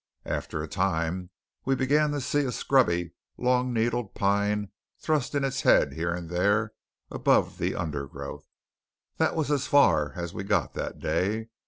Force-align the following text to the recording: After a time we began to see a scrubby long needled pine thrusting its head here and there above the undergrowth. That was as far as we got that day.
After 0.25 0.63
a 0.63 0.67
time 0.67 1.29
we 1.63 1.75
began 1.75 2.09
to 2.09 2.19
see 2.21 2.43
a 2.43 2.51
scrubby 2.51 3.13
long 3.37 3.71
needled 3.71 4.15
pine 4.15 4.71
thrusting 4.97 5.43
its 5.43 5.61
head 5.61 5.93
here 5.93 6.11
and 6.11 6.27
there 6.27 6.73
above 7.11 7.59
the 7.59 7.75
undergrowth. 7.75 8.47
That 9.17 9.35
was 9.35 9.51
as 9.51 9.67
far 9.67 10.13
as 10.15 10.33
we 10.33 10.43
got 10.43 10.73
that 10.73 10.97
day. 10.97 11.49